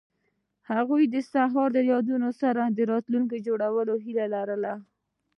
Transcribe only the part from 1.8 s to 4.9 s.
یادونو سره راتلونکی جوړولو هیله لرله.